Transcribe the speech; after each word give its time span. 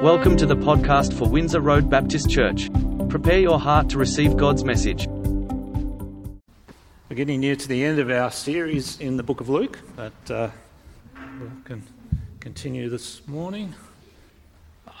Welcome 0.00 0.38
to 0.38 0.46
the 0.46 0.56
podcast 0.56 1.12
for 1.12 1.28
Windsor 1.28 1.60
Road 1.60 1.90
Baptist 1.90 2.30
Church. 2.30 2.70
Prepare 3.10 3.38
your 3.38 3.60
heart 3.60 3.90
to 3.90 3.98
receive 3.98 4.34
God's 4.34 4.64
message. 4.64 5.06
We're 5.06 7.16
getting 7.16 7.40
near 7.40 7.54
to 7.54 7.68
the 7.68 7.84
end 7.84 7.98
of 7.98 8.08
our 8.08 8.30
series 8.30 8.98
in 8.98 9.18
the 9.18 9.22
book 9.22 9.42
of 9.42 9.50
Luke, 9.50 9.78
but 9.96 10.30
uh, 10.30 10.48
we 11.14 11.48
can 11.64 11.82
continue 12.40 12.88
this 12.88 13.28
morning. 13.28 13.74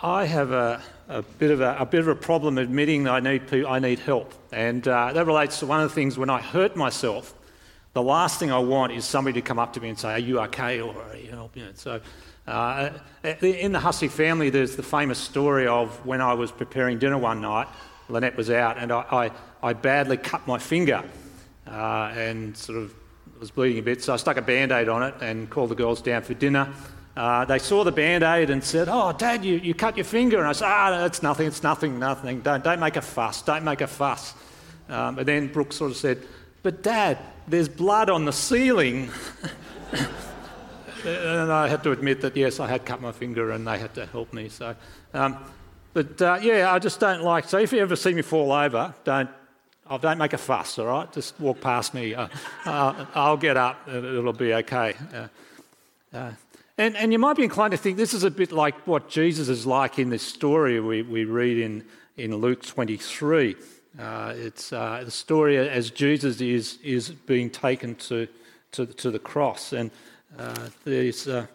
I 0.02 0.26
have 0.26 0.52
a, 0.52 0.82
a 1.08 1.22
bit 1.22 1.50
of 1.50 1.62
a, 1.62 1.76
a, 1.78 1.86
bit 1.86 2.00
of 2.00 2.08
a 2.08 2.14
problem 2.14 2.58
admitting 2.58 3.04
that 3.04 3.12
I 3.12 3.20
need, 3.20 3.64
I 3.64 3.78
need 3.78 4.00
help, 4.00 4.34
and 4.52 4.86
uh, 4.86 5.14
that 5.14 5.24
relates 5.24 5.60
to 5.60 5.66
one 5.66 5.80
of 5.80 5.88
the 5.88 5.94
things 5.94 6.18
when 6.18 6.28
I 6.28 6.42
hurt 6.42 6.76
myself. 6.76 7.32
The 7.94 8.02
last 8.02 8.38
thing 8.38 8.52
I 8.52 8.58
want 8.58 8.92
is 8.92 9.06
somebody 9.06 9.40
to 9.40 9.42
come 9.42 9.58
up 9.58 9.72
to 9.72 9.80
me 9.80 9.88
and 9.88 9.98
say, 9.98 10.12
"Are 10.12 10.18
you 10.18 10.40
okay?" 10.40 10.78
or 10.78 10.94
"Are 10.94 11.16
you 11.16 11.30
help?" 11.30 11.56
You 11.56 11.64
know, 11.64 11.70
so 11.74 12.00
uh, 12.46 12.90
in 13.42 13.72
the 13.72 13.78
Hussey 13.78 14.08
family, 14.08 14.50
there's 14.50 14.76
the 14.76 14.82
famous 14.82 15.18
story 15.18 15.66
of 15.66 16.04
when 16.06 16.20
I 16.20 16.34
was 16.34 16.50
preparing 16.50 16.98
dinner 16.98 17.18
one 17.18 17.40
night, 17.40 17.68
Lynette 18.08 18.36
was 18.36 18.50
out, 18.50 18.78
and 18.78 18.90
I, 18.90 19.30
I, 19.62 19.68
I 19.68 19.72
badly 19.72 20.16
cut 20.16 20.46
my 20.46 20.58
finger 20.58 21.04
uh, 21.66 22.12
and 22.14 22.56
sort 22.56 22.78
of 22.78 22.94
was 23.38 23.50
bleeding 23.50 23.78
a 23.78 23.82
bit. 23.82 24.02
So 24.02 24.12
I 24.12 24.16
stuck 24.16 24.36
a 24.36 24.42
band 24.42 24.72
aid 24.72 24.88
on 24.88 25.02
it 25.02 25.14
and 25.20 25.48
called 25.48 25.70
the 25.70 25.74
girls 25.74 26.02
down 26.02 26.22
for 26.22 26.34
dinner. 26.34 26.72
Uh, 27.16 27.44
they 27.44 27.58
saw 27.58 27.84
the 27.84 27.92
band 27.92 28.22
aid 28.22 28.50
and 28.50 28.62
said, 28.62 28.88
Oh, 28.90 29.12
Dad, 29.12 29.44
you, 29.44 29.56
you 29.56 29.74
cut 29.74 29.96
your 29.96 30.04
finger. 30.04 30.38
And 30.38 30.46
I 30.46 30.52
said, 30.52 30.66
Ah, 30.68 31.04
it's 31.06 31.22
nothing, 31.22 31.46
it's 31.46 31.62
nothing, 31.62 31.98
nothing. 31.98 32.40
Don't, 32.40 32.62
don't 32.62 32.80
make 32.80 32.96
a 32.96 33.02
fuss, 33.02 33.42
don't 33.42 33.64
make 33.64 33.80
a 33.80 33.86
fuss. 33.86 34.34
Um, 34.88 35.18
and 35.18 35.26
then 35.26 35.48
Brooke 35.48 35.72
sort 35.72 35.90
of 35.90 35.96
said, 35.96 36.22
But 36.62 36.82
Dad, 36.82 37.18
there's 37.48 37.68
blood 37.68 38.10
on 38.10 38.24
the 38.24 38.32
ceiling. 38.32 39.10
and 41.04 41.52
I 41.52 41.68
had 41.68 41.82
to 41.84 41.92
admit 41.92 42.20
that 42.22 42.36
yes, 42.36 42.60
I 42.60 42.68
had 42.68 42.84
cut 42.84 43.00
my 43.00 43.12
finger, 43.12 43.50
and 43.50 43.66
they 43.66 43.78
had 43.78 43.94
to 43.94 44.06
help 44.06 44.32
me. 44.32 44.48
So, 44.48 44.74
um, 45.14 45.38
but 45.92 46.20
uh, 46.22 46.38
yeah, 46.40 46.72
I 46.72 46.78
just 46.78 47.00
don't 47.00 47.22
like. 47.22 47.48
So 47.48 47.58
if 47.58 47.72
you 47.72 47.80
ever 47.80 47.96
see 47.96 48.14
me 48.14 48.22
fall 48.22 48.52
over, 48.52 48.94
don't 49.04 49.30
oh, 49.90 49.98
don't 49.98 50.18
make 50.18 50.32
a 50.32 50.38
fuss. 50.38 50.78
All 50.78 50.86
right, 50.86 51.12
just 51.12 51.38
walk 51.40 51.60
past 51.60 51.92
me. 51.92 52.14
Uh, 52.14 52.28
uh, 52.64 53.06
I'll 53.14 53.36
get 53.36 53.56
up. 53.56 53.88
It'll 53.88 54.32
be 54.32 54.54
okay. 54.54 54.94
Uh, 55.12 55.28
uh, 56.16 56.30
and, 56.78 56.96
and 56.96 57.12
you 57.12 57.18
might 57.18 57.36
be 57.36 57.44
inclined 57.44 57.72
to 57.72 57.76
think 57.76 57.98
this 57.98 58.14
is 58.14 58.24
a 58.24 58.30
bit 58.30 58.52
like 58.52 58.86
what 58.86 59.10
Jesus 59.10 59.48
is 59.48 59.66
like 59.66 59.98
in 59.98 60.08
this 60.08 60.22
story 60.22 60.80
we, 60.80 61.02
we 61.02 61.24
read 61.24 61.58
in, 61.58 61.84
in 62.16 62.34
Luke 62.34 62.62
23. 62.62 63.54
Uh, 63.98 64.32
it's 64.36 64.70
the 64.70 65.10
story 65.10 65.58
as 65.58 65.90
Jesus 65.90 66.40
is, 66.40 66.78
is 66.82 67.10
being 67.10 67.50
taken 67.50 67.96
to, 67.96 68.28
to, 68.72 68.86
to 68.86 69.10
the 69.10 69.18
cross. 69.18 69.74
And 69.74 69.90
uh, 70.38 70.68
there's, 70.84 71.28
uh, 71.28 71.46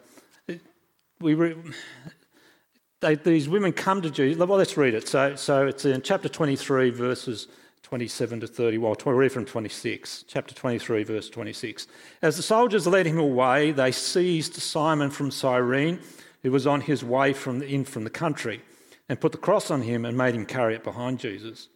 we 1.20 1.34
re- 1.34 1.56
they, 3.00 3.14
these 3.14 3.48
women 3.48 3.72
come 3.72 4.02
to 4.02 4.10
Jesus. 4.10 4.38
Well, 4.38 4.58
let's 4.58 4.76
read 4.76 4.94
it. 4.94 5.08
So, 5.08 5.36
so 5.36 5.66
it's 5.66 5.84
in 5.84 6.02
chapter 6.02 6.28
23, 6.28 6.90
verses 6.90 7.48
27 7.82 8.40
to 8.40 8.46
30. 8.46 8.78
Well, 8.78 8.96
we 9.04 9.12
read 9.12 9.32
from 9.32 9.44
26. 9.44 10.24
Chapter 10.26 10.54
23, 10.54 11.04
verse 11.04 11.30
26. 11.30 11.86
As 12.20 12.36
the 12.36 12.42
soldiers 12.42 12.86
led 12.86 13.06
him 13.06 13.18
away, 13.18 13.70
they 13.70 13.92
seized 13.92 14.54
Simon 14.54 15.10
from 15.10 15.30
Cyrene, 15.30 16.00
who 16.42 16.50
was 16.50 16.66
on 16.66 16.80
his 16.80 17.04
way 17.04 17.32
from 17.32 17.60
the, 17.60 17.66
in 17.66 17.84
from 17.84 18.04
the 18.04 18.10
country, 18.10 18.60
and 19.08 19.20
put 19.20 19.32
the 19.32 19.38
cross 19.38 19.70
on 19.70 19.82
him 19.82 20.04
and 20.04 20.18
made 20.18 20.34
him 20.34 20.46
carry 20.46 20.74
it 20.74 20.84
behind 20.84 21.20
Jesus. 21.20 21.68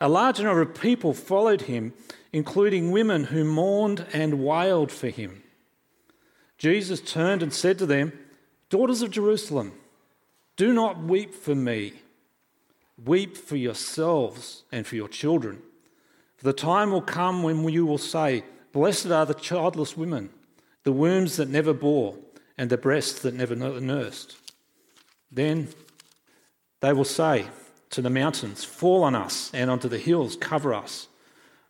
A 0.00 0.08
large 0.08 0.40
number 0.40 0.62
of 0.62 0.74
people 0.74 1.14
followed 1.14 1.62
him, 1.62 1.92
including 2.32 2.90
women 2.90 3.24
who 3.24 3.44
mourned 3.44 4.06
and 4.12 4.44
wailed 4.44 4.90
for 4.90 5.08
him. 5.08 5.43
Jesus 6.58 7.00
turned 7.00 7.42
and 7.42 7.52
said 7.52 7.78
to 7.78 7.86
them, 7.86 8.12
Daughters 8.70 9.02
of 9.02 9.10
Jerusalem, 9.10 9.72
do 10.56 10.72
not 10.72 11.02
weep 11.02 11.34
for 11.34 11.54
me. 11.54 11.94
Weep 13.04 13.36
for 13.36 13.56
yourselves 13.56 14.62
and 14.70 14.86
for 14.86 14.96
your 14.96 15.08
children. 15.08 15.62
For 16.36 16.44
the 16.44 16.52
time 16.52 16.90
will 16.90 17.02
come 17.02 17.42
when 17.42 17.68
you 17.68 17.86
will 17.86 17.98
say, 17.98 18.44
Blessed 18.72 19.06
are 19.06 19.26
the 19.26 19.34
childless 19.34 19.96
women, 19.96 20.30
the 20.84 20.92
wombs 20.92 21.36
that 21.36 21.48
never 21.48 21.72
bore, 21.72 22.16
and 22.56 22.70
the 22.70 22.76
breasts 22.76 23.20
that 23.22 23.34
never 23.34 23.54
nursed. 23.54 24.36
Then 25.30 25.68
they 26.80 26.92
will 26.92 27.04
say 27.04 27.46
to 27.90 28.02
the 28.02 28.10
mountains, 28.10 28.64
Fall 28.64 29.02
on 29.02 29.14
us, 29.14 29.50
and 29.54 29.70
onto 29.70 29.88
the 29.88 29.98
hills, 29.98 30.36
cover 30.36 30.72
us. 30.72 31.08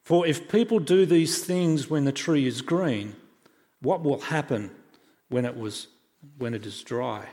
For 0.02 0.26
if 0.26 0.50
people 0.50 0.78
do 0.78 1.06
these 1.06 1.44
things 1.44 1.88
when 1.88 2.04
the 2.04 2.12
tree 2.12 2.46
is 2.46 2.60
green, 2.60 3.16
what 3.84 4.02
will 4.02 4.20
happen 4.20 4.70
when 5.28 5.44
it, 5.44 5.56
was, 5.56 5.86
when 6.38 6.54
it 6.54 6.66
is 6.66 6.82
dry? 6.82 7.26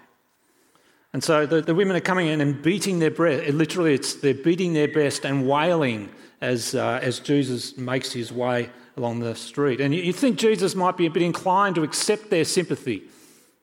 And 1.13 1.23
so 1.23 1.45
the, 1.45 1.61
the 1.61 1.75
women 1.75 1.95
are 1.95 2.01
coming 2.01 2.27
in 2.27 2.39
and 2.39 2.61
beating 2.61 2.99
their 2.99 3.11
breast. 3.11 3.53
Literally, 3.53 3.93
it's, 3.93 4.13
they're 4.15 4.33
beating 4.33 4.73
their 4.73 4.87
breast 4.87 5.25
and 5.25 5.47
wailing 5.47 6.09
as, 6.39 6.75
uh, 6.75 6.99
as 7.01 7.19
Jesus 7.19 7.77
makes 7.77 8.11
his 8.11 8.31
way 8.31 8.69
along 8.97 9.19
the 9.19 9.35
street. 9.35 9.81
And 9.81 9.93
you, 9.93 10.01
you 10.01 10.13
think 10.13 10.37
Jesus 10.37 10.75
might 10.75 10.97
be 10.97 11.05
a 11.05 11.09
bit 11.09 11.23
inclined 11.23 11.75
to 11.75 11.83
accept 11.83 12.29
their 12.29 12.45
sympathy. 12.45 13.03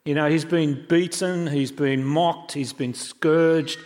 You 0.05 0.15
know, 0.15 0.29
he's 0.29 0.45
been 0.45 0.87
beaten, 0.89 1.47
he's 1.47 1.73
been 1.73 2.05
mocked, 2.05 2.53
he's 2.53 2.73
been 2.73 2.95
scourged, 2.95 3.79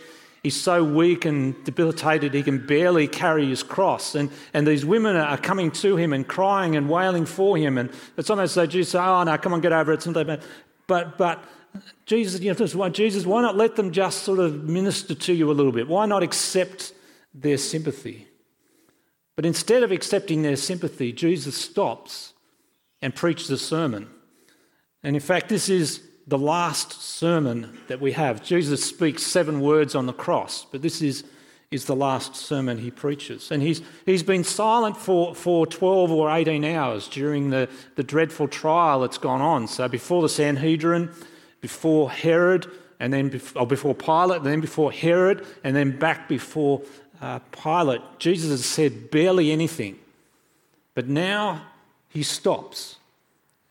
He's 0.43 0.59
so 0.59 0.83
weak 0.83 1.23
and 1.23 1.63
debilitated 1.63 2.33
he 2.33 2.43
can 2.43 2.67
barely 2.67 3.07
carry 3.07 3.47
his 3.47 3.63
cross. 3.63 4.13
And, 4.13 4.29
and 4.53 4.67
these 4.67 4.85
women 4.85 5.15
are 5.15 5.37
coming 5.37 5.71
to 5.71 5.95
him 5.95 6.11
and 6.11 6.27
crying 6.27 6.75
and 6.75 6.89
wailing 6.89 7.25
for 7.25 7.57
him. 7.57 7.77
And 7.77 7.89
it's 8.17 8.29
almost 8.29 8.57
like 8.57 8.69
Jesus 8.69 8.91
say, 8.91 8.99
Oh, 8.99 9.23
no, 9.23 9.37
come 9.37 9.53
on, 9.53 9.61
get 9.61 9.71
over 9.71 9.93
it. 9.93 10.43
But, 10.85 11.17
but 11.17 11.43
Jesus, 12.05 12.41
you 12.41 12.53
know, 12.53 12.89
Jesus, 12.89 13.25
why 13.25 13.41
not 13.41 13.55
let 13.55 13.77
them 13.77 13.91
just 13.93 14.23
sort 14.23 14.39
of 14.39 14.65
minister 14.65 15.15
to 15.15 15.33
you 15.33 15.49
a 15.49 15.53
little 15.53 15.71
bit? 15.71 15.87
Why 15.87 16.05
not 16.05 16.23
accept 16.23 16.91
their 17.33 17.57
sympathy? 17.57 18.27
But 19.37 19.45
instead 19.45 19.81
of 19.81 19.93
accepting 19.93 20.41
their 20.41 20.57
sympathy, 20.57 21.13
Jesus 21.13 21.55
stops 21.55 22.33
and 23.01 23.15
preaches 23.15 23.49
a 23.49 23.57
sermon. 23.57 24.09
And 25.03 25.15
in 25.15 25.21
fact, 25.21 25.47
this 25.47 25.69
is 25.69 26.01
the 26.27 26.37
last 26.37 27.01
sermon 27.01 27.77
that 27.87 27.99
we 27.99 28.13
have. 28.13 28.43
Jesus 28.43 28.83
speaks 28.83 29.23
seven 29.23 29.59
words 29.59 29.95
on 29.95 30.05
the 30.05 30.13
cross, 30.13 30.65
but 30.71 30.81
this 30.81 31.01
is, 31.01 31.23
is 31.69 31.85
the 31.85 31.95
last 31.95 32.35
sermon 32.35 32.77
he 32.77 32.91
preaches. 32.91 33.51
And 33.51 33.61
he's, 33.61 33.81
he's 34.05 34.23
been 34.23 34.43
silent 34.43 34.95
for, 34.95 35.35
for 35.35 35.67
12 35.67 36.11
or 36.11 36.31
18 36.31 36.63
hours 36.63 37.07
during 37.07 37.49
the, 37.49 37.69
the 37.95 38.03
dreadful 38.03 38.47
trial 38.47 39.01
that's 39.01 39.17
gone 39.17 39.41
on. 39.41 39.67
So 39.67 39.87
before 39.87 40.21
the 40.21 40.29
Sanhedrin, 40.29 41.09
before 41.59 42.09
Herod, 42.09 42.67
and 42.99 43.11
then 43.11 43.29
before, 43.29 43.67
before 43.67 43.93
Pilate, 43.93 44.37
and 44.37 44.45
then 44.45 44.61
before 44.61 44.91
Herod, 44.91 45.45
and 45.63 45.75
then 45.75 45.97
back 45.97 46.29
before 46.29 46.81
uh, 47.21 47.39
Pilate, 47.51 48.01
Jesus 48.17 48.49
has 48.49 48.65
said 48.65 49.11
barely 49.11 49.51
anything. 49.51 49.99
But 50.95 51.07
now 51.07 51.63
he 52.07 52.23
stops 52.23 52.97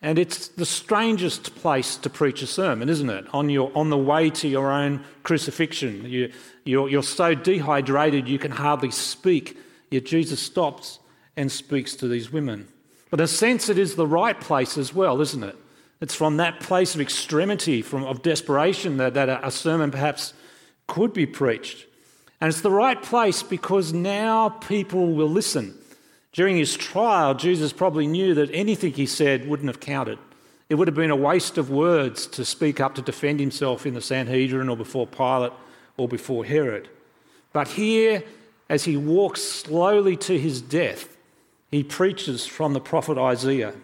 and 0.03 0.19
it's 0.19 0.49
the 0.49 0.67
strangest 0.67 1.55
place 1.55 1.97
to 1.99 2.11
preach 2.11 2.43
a 2.43 2.47
sermon, 2.47 2.89
isn't 2.89 3.09
it? 3.09 3.25
On, 3.33 3.49
your, 3.49 3.71
on 3.77 3.89
the 3.89 3.97
way 3.97 4.31
to 4.31 4.49
your 4.49 4.71
own 4.71 5.05
crucifixion. 5.23 6.05
You, 6.05 6.33
you're, 6.65 6.89
you're 6.89 7.05
so 7.05 7.35
dehydrated 7.35 8.29
you 8.29 8.39
can 8.39 8.51
hardly 8.51 8.91
speak, 8.91 9.57
yet 9.93 10.05
Jesus 10.05 10.41
stops 10.41 10.99
and 11.37 11.51
speaks 11.51 11.95
to 11.97 12.09
these 12.09 12.33
women. 12.33 12.67
But 13.11 13.21
in 13.21 13.25
a 13.25 13.29
sense, 13.29 13.69
it 13.69 13.79
is 13.79 13.95
the 13.95 14.07
right 14.07 14.39
place 14.41 14.77
as 14.77 14.93
well, 14.93 15.21
isn't 15.21 15.45
it? 15.45 15.57
It's 16.01 16.17
from 16.17 16.39
that 16.39 16.59
place 16.59 16.97
of 16.97 17.01
extremity, 17.01 17.81
from, 17.81 18.03
of 18.05 18.23
desperation, 18.23 18.97
that, 18.97 19.15
that 19.15 19.29
a, 19.29 19.47
a 19.47 19.51
sermon 19.53 19.93
perhaps 19.93 20.35
could 20.89 21.13
be 21.13 21.27
preached. 21.27 21.87
And 22.41 22.49
it's 22.49 22.63
the 22.63 22.73
right 22.73 23.01
place 23.01 23.45
because 23.45 23.93
now 23.93 24.49
people 24.49 25.13
will 25.15 25.31
listen. 25.31 25.79
During 26.33 26.57
his 26.57 26.77
trial, 26.77 27.35
Jesus 27.35 27.73
probably 27.73 28.07
knew 28.07 28.35
that 28.35 28.51
anything 28.53 28.95
he 28.95 29.07
said 29.07 29.47
wouldn't 29.47 29.69
have 29.69 29.81
counted. 29.81 30.19
It 30.71 30.77
would 30.77 30.89
have 30.89 30.95
been 30.95 31.11
a 31.11 31.17
waste 31.17 31.59
of 31.59 31.69
words 31.69 32.27
to 32.29 32.45
speak 32.47 32.81
up 32.81 32.95
to 32.95 33.03
defend 33.03 33.39
himself 33.39 33.85
in 33.85 33.93
the 33.93 34.01
Sanhedrin 34.01 34.71
or 34.71 34.77
before 34.77 35.07
Pilate 35.07 35.53
or 35.99 36.09
before 36.09 36.47
Herod. 36.47 36.89
But 37.53 37.69
here, 37.69 38.25
as 38.71 38.85
he 38.85 38.97
walks 38.97 39.43
slowly 39.43 40.17
to 40.17 40.39
his 40.39 40.63
death, 40.63 41.15
he 41.71 41.83
preaches 41.83 42.47
from 42.47 42.73
the 42.73 42.81
prophet 42.81 43.19
Isaiah. 43.19 43.75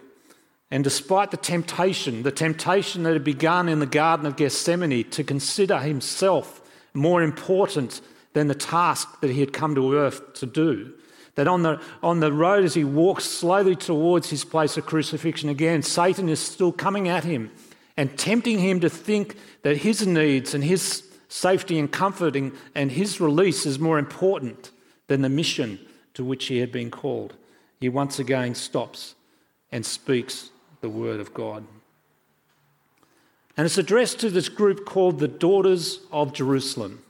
And 0.71 0.83
despite 0.83 1.29
the 1.29 1.37
temptation, 1.37 2.23
the 2.23 2.31
temptation 2.31 3.03
that 3.03 3.13
had 3.13 3.23
begun 3.23 3.69
in 3.69 3.79
the 3.79 3.85
Garden 3.85 4.25
of 4.25 4.35
Gethsemane 4.35 5.07
to 5.11 5.23
consider 5.23 5.77
himself 5.77 6.61
more 6.95 7.21
important 7.21 8.01
than 8.33 8.47
the 8.47 8.55
task 8.55 9.21
that 9.21 9.29
he 9.29 9.39
had 9.39 9.53
come 9.53 9.75
to 9.75 9.93
earth 9.95 10.33
to 10.35 10.47
do, 10.47 10.93
that 11.35 11.47
on 11.47 11.63
the, 11.63 11.81
on 12.03 12.19
the 12.19 12.33
road, 12.33 12.63
as 12.63 12.73
he 12.73 12.83
walks 12.83 13.25
slowly 13.25 13.75
towards 13.75 14.29
his 14.29 14.43
place 14.43 14.77
of 14.77 14.85
crucifixion 14.85 15.49
again, 15.49 15.81
Satan 15.81 16.29
is 16.29 16.39
still 16.39 16.71
coming 16.71 17.07
at 17.07 17.23
him 17.23 17.51
and 17.95 18.17
tempting 18.17 18.59
him 18.59 18.79
to 18.79 18.89
think 18.89 19.35
that 19.63 19.77
his 19.77 20.05
needs 20.07 20.53
and 20.53 20.63
his 20.63 21.03
safety 21.27 21.77
and 21.79 21.91
comforting 21.91 22.51
and 22.73 22.91
his 22.91 23.21
release 23.21 23.65
is 23.65 23.79
more 23.79 23.99
important 23.99 24.71
than 25.07 25.21
the 25.21 25.29
mission 25.29 25.79
to 26.13 26.23
which 26.23 26.47
he 26.47 26.57
had 26.57 26.71
been 26.71 26.91
called. 26.91 27.35
He 27.79 27.89
once 27.89 28.19
again 28.19 28.55
stops 28.55 29.15
and 29.71 29.85
speaks 29.85 30.49
the 30.81 30.89
word 30.89 31.19
of 31.19 31.33
God. 31.33 31.65
And 33.55 33.65
it's 33.65 33.77
addressed 33.77 34.19
to 34.21 34.29
this 34.29 34.49
group 34.49 34.85
called 34.85 35.19
the 35.19 35.27
Daughters 35.27 35.99
of 36.11 36.33
Jerusalem. 36.33 37.03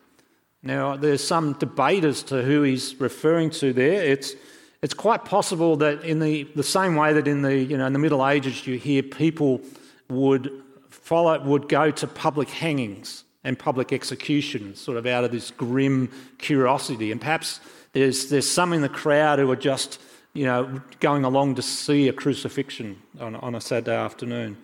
Now, 0.61 0.97
there's 0.97 1.23
some 1.23 1.53
debate 1.53 2.03
as 2.03 2.21
to 2.23 2.41
who 2.41 2.63
he's 2.63 2.99
referring 2.99 3.49
to 3.51 3.71
there. 3.71 4.03
It's, 4.03 4.33
it's 4.81 4.93
quite 4.93 5.23
possible 5.23 5.77
that 5.77 6.03
in 6.03 6.19
the, 6.19 6.43
the 6.55 6.63
same 6.63 6.95
way 6.95 7.13
that 7.13 7.27
in 7.27 7.41
the, 7.41 7.55
you 7.57 7.77
know, 7.77 7.85
in 7.85 7.93
the 7.93 7.99
Middle 7.99 8.27
Ages 8.27 8.67
you 8.67 8.77
hear 8.77 9.01
people 9.01 9.61
would 10.09 10.51
follow, 10.89 11.41
would 11.43 11.69
go 11.69 11.91
to 11.91 12.07
public 12.07 12.49
hangings 12.49 13.23
and 13.43 13.57
public 13.57 13.93
executions, 13.93 14.81
sort 14.81 14.97
of 14.97 15.05
out 15.05 15.23
of 15.23 15.31
this 15.31 15.51
grim 15.51 16.11
curiosity. 16.39 17.11
And 17.11 17.21
perhaps 17.21 17.61
there's, 17.93 18.29
there's 18.29 18.49
some 18.49 18.73
in 18.73 18.81
the 18.81 18.89
crowd 18.89 19.39
who 19.39 19.49
are 19.49 19.55
just, 19.55 20.01
you 20.33 20.45
know, 20.45 20.81
going 20.99 21.23
along 21.23 21.55
to 21.55 21.61
see 21.61 22.09
a 22.09 22.13
crucifixion 22.13 23.01
on, 23.19 23.35
on 23.35 23.55
a 23.55 23.61
Saturday 23.61 23.95
afternoon. 23.95 24.57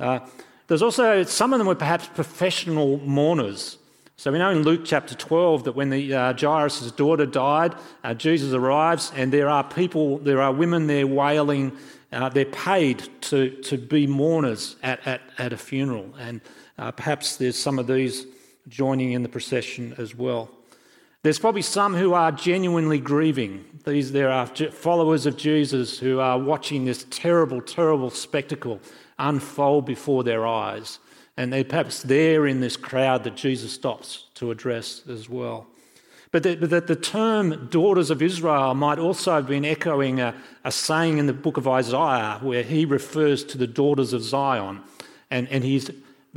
Uh, 0.00 0.20
there's 0.68 0.80
also 0.82 1.22
some 1.24 1.52
of 1.52 1.58
them 1.58 1.68
were 1.68 1.74
perhaps 1.74 2.06
professional 2.06 2.98
mourners 3.00 3.76
so 4.16 4.30
we 4.30 4.38
know 4.38 4.50
in 4.50 4.62
Luke 4.62 4.82
chapter 4.84 5.14
12 5.14 5.64
that 5.64 5.72
when 5.72 5.90
the, 5.90 6.14
uh, 6.14 6.34
Jairus' 6.38 6.92
daughter 6.92 7.26
died, 7.26 7.74
uh, 8.04 8.14
Jesus 8.14 8.52
arrives, 8.52 9.12
and 9.16 9.32
there 9.32 9.48
are 9.48 9.64
people, 9.64 10.18
there 10.18 10.40
are 10.40 10.52
women 10.52 10.86
there 10.86 11.06
wailing. 11.06 11.72
Uh, 12.12 12.28
they're 12.28 12.44
paid 12.44 13.08
to, 13.22 13.50
to 13.62 13.76
be 13.76 14.06
mourners 14.06 14.76
at, 14.84 15.04
at, 15.06 15.20
at 15.38 15.52
a 15.52 15.56
funeral. 15.56 16.14
And 16.18 16.40
uh, 16.78 16.92
perhaps 16.92 17.36
there's 17.36 17.58
some 17.58 17.78
of 17.78 17.88
these 17.88 18.26
joining 18.68 19.12
in 19.12 19.22
the 19.24 19.28
procession 19.28 19.94
as 19.98 20.14
well. 20.14 20.48
There's 21.22 21.38
probably 21.38 21.62
some 21.62 21.94
who 21.94 22.12
are 22.12 22.30
genuinely 22.30 23.00
grieving. 23.00 23.64
These, 23.84 24.12
there 24.12 24.30
are 24.30 24.46
followers 24.46 25.26
of 25.26 25.36
Jesus 25.36 25.98
who 25.98 26.20
are 26.20 26.38
watching 26.38 26.84
this 26.84 27.06
terrible, 27.10 27.60
terrible 27.60 28.10
spectacle 28.10 28.80
unfold 29.18 29.86
before 29.86 30.22
their 30.22 30.46
eyes. 30.46 30.98
And 31.36 31.52
they're 31.52 31.64
perhaps 31.64 32.02
there 32.02 32.46
in 32.46 32.60
this 32.60 32.76
crowd 32.76 33.24
that 33.24 33.34
Jesus 33.34 33.72
stops 33.72 34.26
to 34.34 34.50
address 34.50 35.02
as 35.08 35.28
well. 35.28 35.66
But 36.30 36.42
that 36.42 36.86
the, 36.88 36.96
term 36.96 37.68
daughters 37.70 38.10
of 38.10 38.20
Israel 38.20 38.74
might 38.74 38.98
also 38.98 39.34
have 39.34 39.46
been 39.46 39.64
echoing 39.64 40.20
a, 40.20 40.34
a, 40.64 40.72
saying 40.72 41.18
in 41.18 41.26
the 41.26 41.32
book 41.32 41.56
of 41.56 41.68
Isaiah 41.68 42.40
where 42.42 42.64
he 42.64 42.84
refers 42.84 43.44
to 43.44 43.58
the 43.58 43.68
daughters 43.68 44.12
of 44.12 44.22
Zion. 44.22 44.80
And, 45.30 45.48
and 45.48 45.62
he's 45.62 45.90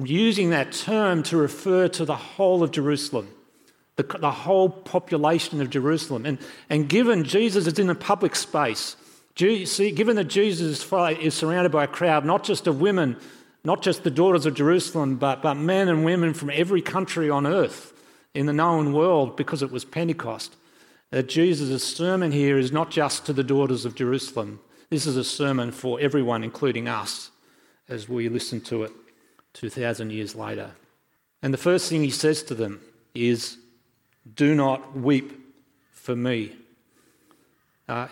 using 0.04 0.52
that 0.52 0.72
term 0.72 1.24
to 1.24 1.38
refer 1.38 1.88
to 1.88 2.06
the 2.06 2.16
whole 2.16 2.62
of 2.62 2.70
Jerusalem, 2.70 3.30
the, 3.96 4.04
the 4.04 4.30
whole 4.30 4.70
population 4.70 5.62
of 5.62 5.72
Jerusalem. 5.72 6.28
And, 6.28 6.38
and 6.70 6.88
given 6.88 7.24
Jesus 7.24 7.66
is 7.66 7.80
in 7.80 7.90
a 7.90 7.96
public 7.96 8.36
space, 8.36 8.96
given 9.34 10.16
that 10.16 10.28
Jesus 10.28 10.88
is 10.92 11.34
surrounded 11.34 11.72
by 11.72 11.86
a 11.86 11.88
crowd 11.88 12.24
not 12.24 12.44
just 12.44 12.68
of 12.68 12.80
women 12.80 13.18
not 13.68 13.82
just 13.82 14.06
the 14.06 14.10
daughters 14.10 14.46
of 14.46 14.54
Jerusalem, 14.54 15.18
but, 15.18 15.42
but 15.42 15.56
men 15.56 15.90
and 15.90 16.06
women 16.06 16.34
from 16.34 16.50
every 16.52 16.82
country 16.82 17.30
on 17.30 17.46
earth 17.46 17.92
in 18.34 18.46
the 18.46 18.54
known 18.54 18.94
world 18.94 19.36
because 19.36 19.62
it 19.62 19.74
was 19.74 19.84
Pentecost. 19.84 20.56
That 21.12 21.28
Jesus' 21.28 21.84
sermon 21.84 22.32
here 22.32 22.58
is 22.58 22.72
not 22.72 22.92
just 22.92 23.26
to 23.26 23.34
the 23.34 23.44
daughters 23.44 23.84
of 23.84 23.94
Jerusalem. 23.94 24.62
This 24.90 25.06
is 25.06 25.18
a 25.18 25.24
sermon 25.26 25.74
for 25.74 26.00
everyone, 26.00 26.46
including 26.46 26.88
us, 26.88 27.30
as 27.90 28.08
we 28.08 28.30
listen 28.30 28.62
to 28.62 28.84
it 28.84 28.94
2,000 29.52 30.14
years 30.14 30.34
later. 30.34 30.72
And 31.42 31.54
the 31.54 31.58
first 31.58 31.90
thing 31.90 32.06
he 32.06 32.10
says 32.10 32.44
to 32.44 32.56
them 32.56 32.80
is, 33.14 33.58
Do 34.34 34.56
not 34.56 34.98
weep 34.98 35.34
for 35.92 36.16
me. 36.16 36.54
Uh, 37.90 38.08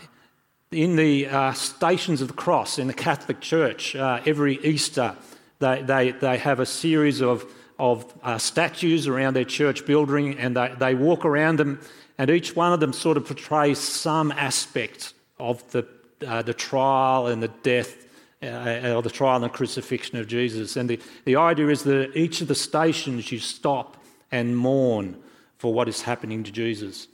in 0.69 0.97
the 0.97 1.27
uh, 1.27 1.53
Stations 1.53 2.19
of 2.19 2.27
the 2.27 2.33
Cross 2.33 2.77
in 2.77 2.87
the 2.87 2.93
Catholic 2.93 3.39
Church, 3.39 3.95
uh, 3.95 4.19
every 4.25 4.57
Easter, 4.65 5.15
they, 5.59 5.81
they, 5.81 6.11
they 6.11 6.37
have 6.37 6.59
a 6.59 6.65
series 6.65 7.21
of, 7.21 7.45
of 7.79 8.11
uh, 8.23 8.37
statues 8.37 9.07
around 9.07 9.35
their 9.35 9.45
church 9.45 9.85
building 9.85 10.37
and 10.37 10.55
they, 10.55 10.73
they 10.79 10.95
walk 10.95 11.25
around 11.25 11.57
them, 11.57 11.79
and 12.17 12.29
each 12.29 12.55
one 12.55 12.73
of 12.73 12.79
them 12.79 12.93
sort 12.93 13.17
of 13.17 13.25
portrays 13.25 13.79
some 13.79 14.31
aspect 14.31 15.13
of 15.39 15.69
the, 15.71 15.85
uh, 16.25 16.41
the 16.41 16.53
trial 16.53 17.27
and 17.27 17.41
the 17.41 17.49
death. 17.63 18.01
Uh, 18.43 18.93
or 18.95 19.01
the 19.01 19.09
trial 19.09 19.43
and 19.43 19.51
crucifixion 19.51 20.19
of 20.19 20.27
Jesus. 20.27 20.75
And 20.75 20.87
the, 20.87 20.99
the 21.23 21.35
idea 21.35 21.69
is 21.69 21.83
that 21.83 22.15
each 22.15 22.41
of 22.41 22.47
the 22.47 22.53
stations 22.53 23.31
you 23.31 23.39
stop 23.39 23.97
and 24.31 24.55
mourn 24.55 25.15
for 25.57 25.73
what 25.73 25.87
is 25.87 26.01
happening 26.01 26.43
to 26.43 26.51
Jesus. 26.51 27.07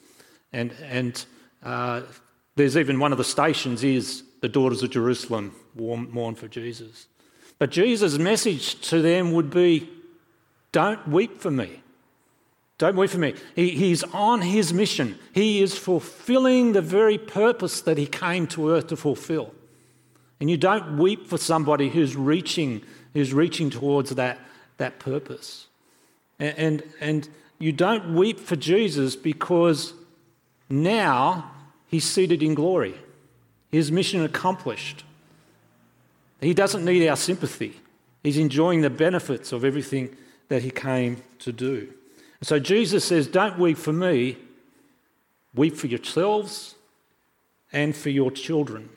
And, 0.51 0.73
and 0.83 1.23
uh, 1.63 2.01
there's 2.55 2.75
even 2.75 2.99
one 2.99 3.11
of 3.13 3.17
the 3.17 3.23
stations 3.23 3.83
is 3.83 4.23
the 4.41 4.49
daughters 4.49 4.83
of 4.83 4.89
Jerusalem 4.89 5.55
mourn 5.75 6.35
for 6.35 6.47
Jesus. 6.47 7.07
But 7.61 7.69
Jesus' 7.69 8.17
message 8.17 8.81
to 8.89 9.03
them 9.03 9.33
would 9.33 9.51
be 9.51 9.87
don't 10.71 11.07
weep 11.07 11.39
for 11.39 11.51
me. 11.51 11.83
Don't 12.79 12.95
weep 12.95 13.11
for 13.11 13.19
me. 13.19 13.35
He, 13.55 13.69
he's 13.69 14.01
on 14.03 14.41
his 14.41 14.73
mission. 14.73 15.19
He 15.31 15.61
is 15.61 15.77
fulfilling 15.77 16.73
the 16.73 16.81
very 16.81 17.19
purpose 17.19 17.81
that 17.81 17.99
he 17.99 18.07
came 18.07 18.47
to 18.47 18.71
earth 18.71 18.87
to 18.87 18.95
fulfill. 18.95 19.53
And 20.39 20.49
you 20.49 20.57
don't 20.57 20.97
weep 20.97 21.27
for 21.27 21.37
somebody 21.37 21.89
who's 21.89 22.15
reaching, 22.15 22.81
who's 23.13 23.31
reaching 23.31 23.69
towards 23.69 24.15
that, 24.15 24.39
that 24.77 24.97
purpose. 24.97 25.67
And, 26.39 26.57
and, 26.57 26.83
and 26.99 27.29
you 27.59 27.71
don't 27.71 28.15
weep 28.15 28.39
for 28.39 28.55
Jesus 28.55 29.15
because 29.15 29.93
now 30.67 31.51
he's 31.85 32.05
seated 32.05 32.41
in 32.41 32.55
glory, 32.55 32.95
his 33.69 33.91
mission 33.91 34.23
accomplished. 34.23 35.03
He 36.41 36.53
doesn't 36.53 36.83
need 36.83 37.07
our 37.07 37.15
sympathy. 37.15 37.79
He's 38.23 38.37
enjoying 38.37 38.81
the 38.81 38.89
benefits 38.89 39.51
of 39.51 39.63
everything 39.63 40.15
that 40.49 40.63
he 40.63 40.71
came 40.71 41.23
to 41.39 41.51
do. 41.51 41.93
And 42.39 42.47
so 42.47 42.59
Jesus 42.59 43.05
says, 43.05 43.27
Don't 43.27 43.59
weep 43.59 43.77
for 43.77 43.93
me, 43.93 44.37
weep 45.55 45.75
for 45.75 45.87
yourselves 45.87 46.75
and 47.71 47.95
for 47.95 48.09
your 48.09 48.31
children. 48.31 48.89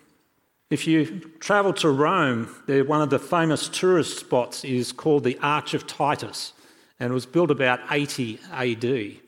If 0.70 0.86
you 0.86 1.20
travel 1.38 1.72
to 1.74 1.90
Rome, 1.90 2.46
one 2.66 3.02
of 3.02 3.10
the 3.10 3.18
famous 3.18 3.68
tourist 3.68 4.18
spots 4.18 4.64
is 4.64 4.92
called 4.92 5.22
the 5.22 5.38
Arch 5.40 5.74
of 5.74 5.86
Titus, 5.86 6.52
and 6.98 7.10
it 7.10 7.14
was 7.14 7.26
built 7.26 7.50
about 7.50 7.80
80 7.90 8.40
AD. 8.50 9.20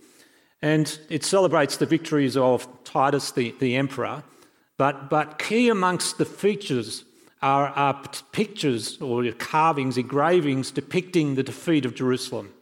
And 0.62 0.98
it 1.10 1.22
celebrates 1.22 1.76
the 1.76 1.86
victories 1.86 2.36
of 2.36 2.66
Titus, 2.84 3.30
the, 3.30 3.54
the 3.60 3.76
emperor. 3.76 4.24
But, 4.78 5.10
but 5.10 5.38
key 5.38 5.68
amongst 5.68 6.18
the 6.18 6.24
features 6.24 7.04
are, 7.42 7.68
are 7.68 8.02
pictures 8.32 9.00
or 9.00 9.30
carvings, 9.32 9.98
engravings 9.98 10.70
depicting 10.70 11.34
the 11.34 11.42
defeat 11.42 11.84
of 11.84 11.94
Jerusalem 11.94 12.52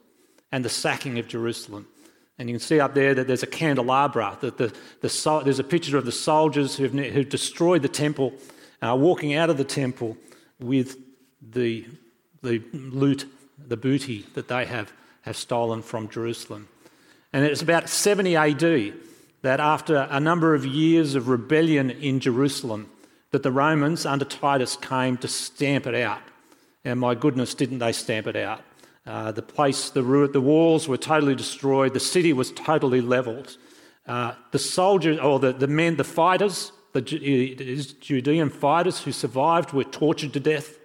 and 0.51 0.63
the 0.63 0.69
sacking 0.69 1.17
of 1.19 1.27
Jerusalem. 1.27 1.87
And 2.37 2.49
you 2.49 2.55
can 2.55 2.59
see 2.59 2.79
up 2.79 2.93
there 2.93 3.13
that 3.13 3.27
there's 3.27 3.43
a 3.43 3.47
candelabra, 3.47 4.37
that 4.41 4.57
the, 4.57 4.73
the, 5.01 5.41
there's 5.43 5.59
a 5.59 5.63
picture 5.63 5.97
of 5.97 6.05
the 6.05 6.11
soldiers 6.11 6.75
who've, 6.75 6.91
who've 6.91 7.29
destroyed 7.29 7.81
the 7.81 7.87
temple, 7.87 8.33
uh, 8.81 8.95
walking 8.99 9.33
out 9.33 9.49
of 9.49 9.57
the 9.57 9.63
temple 9.63 10.17
with 10.59 10.97
the, 11.41 11.85
the 12.43 12.61
loot, 12.73 13.25
the 13.57 13.77
booty 13.77 14.25
that 14.33 14.49
they 14.49 14.65
have, 14.65 14.91
have 15.21 15.37
stolen 15.37 15.81
from 15.81 16.09
Jerusalem. 16.09 16.67
And 17.31 17.45
it's 17.45 17.61
about 17.61 17.89
70 17.89 18.35
AD 18.35 18.93
that 19.41 19.59
after 19.59 20.07
a 20.09 20.19
number 20.19 20.55
of 20.55 20.65
years 20.65 21.15
of 21.15 21.29
rebellion 21.29 21.89
in 21.89 22.19
Jerusalem, 22.19 22.89
that 23.35 23.43
the 23.43 23.51
Romans 23.51 24.05
under 24.05 24.23
Titus 24.23 24.77
came 24.77 25.17
to 25.17 25.27
stamp 25.27 25.87
it 25.87 25.93
out. 25.93 26.21
And 26.85 26.97
my 26.97 27.15
goodness, 27.15 27.53
didn't 27.53 27.79
they 27.79 27.91
stamp 27.91 28.27
it 28.27 28.37
out? 28.37 28.61
Uh, 29.05 29.33
the 29.33 29.41
place, 29.41 29.89
the, 29.89 30.01
the 30.31 30.39
walls 30.39 30.87
were 30.87 30.95
totally 30.95 31.35
destroyed, 31.35 31.93
the 31.93 31.99
city 31.99 32.31
was 32.31 32.53
totally 32.53 33.01
levelled. 33.01 33.57
Uh, 34.07 34.35
the 34.51 34.57
soldiers, 34.57 35.19
or 35.19 35.37
the, 35.37 35.51
the 35.51 35.67
men, 35.67 35.97
the 35.97 36.05
fighters, 36.05 36.71
the 36.93 37.01
Judean 37.01 38.49
fighters 38.49 39.01
who 39.03 39.11
survived 39.11 39.73
were 39.73 39.83
tortured 39.83 40.31
to 40.31 40.39
death. 40.39 40.77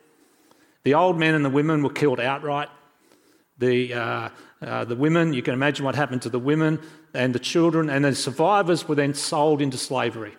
The 0.83 0.95
old 0.95 1.17
men 1.17 1.37
and 1.37 1.45
the 1.45 1.51
women 1.51 1.85
were 1.85 1.93
killed 1.93 2.19
outright. 2.19 2.69
The, 3.59 3.95
uh, 3.95 4.29
uh, 4.61 4.85
the 4.87 4.97
women, 4.97 5.35
you 5.35 5.43
can 5.43 5.55
imagine 5.55 5.85
what 5.85 5.95
happened 5.95 6.23
to 6.23 6.31
the 6.31 6.41
women 6.41 6.81
and 7.15 7.33
the 7.33 7.39
children, 7.39 7.89
and 7.89 8.05
the 8.05 8.13
survivors 8.17 8.89
were 8.89 8.97
then 8.97 9.15
sold 9.15 9.63
into 9.63 9.79
slavery. 9.79 10.35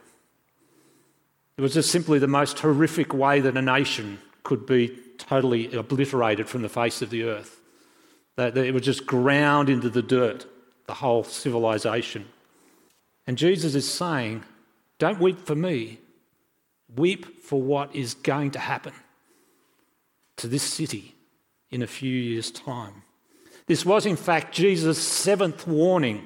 It 1.62 1.66
was 1.66 1.76
just 1.76 1.92
simply 1.92 2.18
the 2.18 2.26
most 2.26 2.58
horrific 2.58 3.14
way 3.14 3.40
that 3.40 3.56
a 3.56 3.62
nation 3.62 4.18
could 4.42 4.66
be 4.66 4.98
totally 5.20 5.72
obliterated 5.72 6.50
from 6.50 6.64
the 6.64 6.70
face 6.70 7.04
of 7.04 7.12
the 7.12 7.22
earth. 7.26 7.62
That 8.36 8.58
it 8.58 8.74
was 8.74 8.82
just 8.82 9.06
ground 9.06 9.70
into 9.70 9.88
the 9.88 10.02
dirt, 10.02 10.48
the 10.88 10.96
whole 10.96 11.24
civilization. 11.24 12.26
And 13.28 13.38
Jesus 13.38 13.76
is 13.76 13.88
saying, 13.88 14.44
Don't 14.98 15.20
weep 15.20 15.46
for 15.46 15.54
me, 15.54 16.00
weep 16.96 17.44
for 17.44 17.62
what 17.62 17.96
is 17.96 18.16
going 18.16 18.50
to 18.52 18.60
happen 18.60 18.94
to 20.38 20.48
this 20.48 20.64
city 20.64 21.14
in 21.70 21.84
a 21.84 21.88
few 21.88 22.10
years' 22.10 22.50
time. 22.50 23.04
This 23.68 23.86
was, 23.86 24.08
in 24.08 24.16
fact, 24.16 24.52
Jesus' 24.52 24.98
seventh 24.98 25.68
warning 25.68 26.26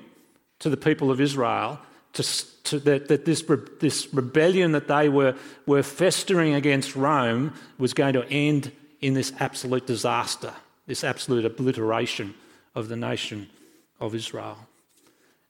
to 0.60 0.70
the 0.70 0.78
people 0.78 1.12
of 1.12 1.20
Israel 1.20 1.82
to, 2.16 2.64
to, 2.64 2.80
that, 2.80 3.08
that 3.08 3.26
this, 3.26 3.44
this 3.80 4.14
rebellion 4.14 4.72
that 4.74 4.88
they 4.88 5.08
were, 5.10 5.36
were 5.66 5.84
festering 5.84 6.54
against 6.54 6.96
Rome 6.96 7.54
was 7.78 7.94
going 7.94 8.14
to 8.14 8.28
end 8.30 8.72
in 9.02 9.14
this 9.14 9.32
absolute 9.40 9.86
disaster 9.86 10.54
this 10.88 11.04
absolute 11.04 11.46
obliteration 11.46 12.34
of 12.74 12.88
the 12.90 12.96
nation 12.96 13.50
of 14.00 14.14
Israel. 14.14 14.58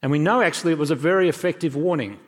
And 0.02 0.12
we 0.12 0.20
know 0.20 0.42
actually 0.42 0.74
it 0.74 0.80
was 0.80 0.92
a 0.92 0.96
very 0.96 1.30
effective 1.30 1.76
warning. 1.76 2.20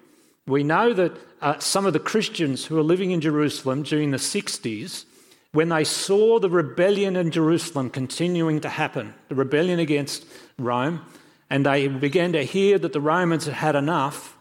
We 0.46 0.64
know 0.64 0.94
that 0.94 1.14
uh, 1.42 1.60
some 1.60 1.86
of 1.86 1.94
the 1.94 2.00
Christians 2.00 2.66
who 2.66 2.76
were 2.76 2.84
living 2.84 3.12
in 3.12 3.22
Jerusalem 3.22 3.84
during 3.84 4.12
the 4.12 4.18
60s, 4.18 5.06
when 5.52 5.70
they 5.70 5.84
saw 5.84 6.40
the 6.40 6.50
rebellion 6.50 7.16
in 7.16 7.32
Jerusalem 7.32 7.90
continuing 7.90 8.62
to 8.62 8.70
happen, 8.70 9.14
the 9.30 9.36
rebellion 9.36 9.80
against 9.80 10.26
Rome, 10.58 11.06
and 11.50 11.66
they 11.66 11.88
began 11.88 12.34
to 12.34 12.44
hear 12.44 12.78
that 12.80 12.94
the 12.94 13.02
Romans 13.02 13.46
had 13.46 13.54
had 13.56 13.76
enough, 13.76 14.38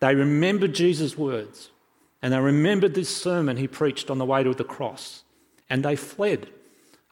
they 0.00 0.14
remembered 0.14 0.74
Jesus' 0.74 1.16
words 1.16 1.70
and 2.22 2.32
they 2.32 2.40
remembered 2.40 2.94
this 2.94 3.14
sermon 3.14 3.56
he 3.56 3.68
preached 3.68 4.10
on 4.10 4.18
the 4.18 4.24
way 4.24 4.42
to 4.42 4.54
the 4.54 4.64
cross 4.64 5.24
and 5.70 5.84
they 5.84 5.96
fled. 5.96 6.48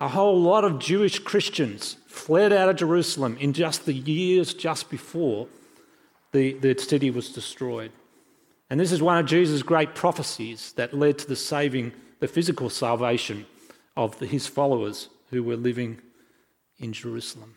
A 0.01 0.09
whole 0.09 0.41
lot 0.41 0.65
of 0.65 0.79
Jewish 0.79 1.19
Christians 1.19 1.97
fled 2.07 2.53
out 2.53 2.69
of 2.69 2.77
Jerusalem 2.77 3.37
in 3.41 3.53
just 3.53 3.87
the 3.87 3.95
years 3.95 4.53
just 4.53 4.91
before 4.91 5.47
the, 6.33 6.55
the 6.55 6.77
city 6.79 7.11
was 7.11 7.31
destroyed. 7.31 7.93
And 8.69 8.81
this 8.81 8.93
is 8.93 9.03
one 9.03 9.19
of 9.19 9.27
Jesus' 9.27 9.63
great 9.63 9.95
prophecies 9.95 10.73
that 10.73 10.95
led 10.95 11.19
to 11.19 11.29
the 11.29 11.37
saving, 11.37 11.93
the 12.19 12.29
physical 12.29 12.69
salvation 12.69 13.47
of 13.97 14.19
his 14.19 14.47
followers 14.47 15.09
who 15.31 15.43
were 15.43 15.57
living 15.57 16.01
in 16.79 16.93
Jerusalem. 16.93 17.55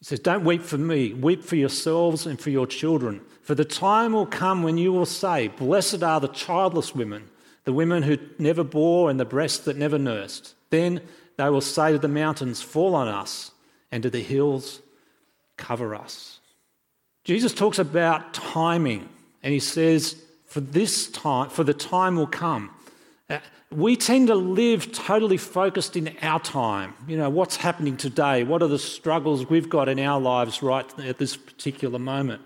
He 0.00 0.06
says, 0.06 0.20
Don't 0.20 0.44
weep 0.44 0.62
for 0.62 0.78
me, 0.78 1.12
weep 1.12 1.44
for 1.44 1.56
yourselves 1.56 2.26
and 2.26 2.40
for 2.40 2.50
your 2.50 2.66
children. 2.66 3.20
For 3.42 3.54
the 3.54 3.64
time 3.64 4.12
will 4.12 4.26
come 4.26 4.62
when 4.62 4.78
you 4.78 4.92
will 4.92 5.06
say, 5.06 5.48
Blessed 5.48 6.02
are 6.02 6.20
the 6.20 6.28
childless 6.28 6.94
women, 6.94 7.28
the 7.64 7.72
women 7.72 8.02
who 8.02 8.18
never 8.38 8.64
bore 8.64 9.10
and 9.10 9.20
the 9.20 9.24
breasts 9.24 9.64
that 9.66 9.76
never 9.76 9.98
nursed. 9.98 10.54
Then 10.70 11.02
they 11.36 11.48
will 11.50 11.60
say 11.60 11.92
to 11.92 11.98
the 11.98 12.08
mountains, 12.08 12.62
Fall 12.62 12.94
on 12.94 13.08
us, 13.08 13.52
and 13.92 14.02
to 14.02 14.10
the 14.10 14.22
hills, 14.22 14.80
Cover 15.56 15.94
us. 15.94 16.40
Jesus 17.24 17.52
talks 17.52 17.78
about 17.78 18.32
timing, 18.32 19.06
and 19.42 19.52
he 19.52 19.60
says, 19.60 20.16
For 20.46 20.60
this 20.60 21.08
time, 21.08 21.50
for 21.50 21.64
the 21.64 21.74
time 21.74 22.16
will 22.16 22.26
come. 22.26 22.70
Uh, 23.30 23.38
we 23.70 23.94
tend 23.94 24.26
to 24.26 24.34
live 24.34 24.90
totally 24.90 25.36
focused 25.36 25.96
in 25.96 26.16
our 26.20 26.40
time. 26.40 26.92
You 27.06 27.16
know, 27.16 27.30
what's 27.30 27.54
happening 27.54 27.96
today? 27.96 28.42
What 28.42 28.60
are 28.60 28.66
the 28.66 28.78
struggles 28.78 29.48
we've 29.48 29.68
got 29.68 29.88
in 29.88 30.00
our 30.00 30.20
lives 30.20 30.62
right 30.62 30.98
at 30.98 31.18
this 31.18 31.36
particular 31.36 32.00
moment? 32.00 32.42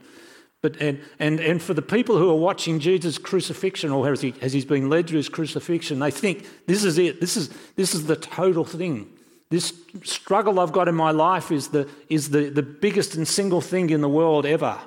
But, 0.60 0.76
and, 0.80 1.00
and, 1.18 1.40
and 1.40 1.62
for 1.62 1.72
the 1.72 1.82
people 1.82 2.18
who 2.18 2.30
are 2.30 2.36
watching 2.36 2.80
Jesus' 2.80 3.16
crucifixion, 3.16 3.90
or 3.90 4.12
as, 4.12 4.20
he, 4.20 4.34
as 4.42 4.52
he's 4.52 4.66
being 4.66 4.90
led 4.90 5.08
to 5.08 5.16
his 5.16 5.30
crucifixion, 5.30 5.98
they 5.98 6.10
think 6.10 6.46
this 6.66 6.84
is 6.84 6.98
it, 6.98 7.20
this 7.20 7.36
is, 7.36 7.48
this 7.76 7.94
is 7.94 8.06
the 8.06 8.16
total 8.16 8.64
thing. 8.64 9.10
This 9.50 9.72
struggle 10.02 10.60
I've 10.60 10.72
got 10.72 10.88
in 10.88 10.94
my 10.94 11.10
life 11.10 11.50
is, 11.50 11.68
the, 11.68 11.88
is 12.10 12.30
the, 12.30 12.50
the 12.50 12.62
biggest 12.62 13.14
and 13.14 13.26
single 13.26 13.60
thing 13.62 13.88
in 13.90 14.02
the 14.02 14.08
world 14.08 14.44
ever. 14.44 14.78